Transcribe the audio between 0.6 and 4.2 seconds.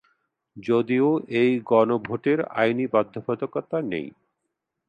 যদিও এই গণভোটের আইনি বাধ্যবাধকতা নেই।